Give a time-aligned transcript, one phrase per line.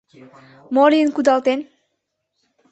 [0.73, 1.59] —Мо лийын кудалтен?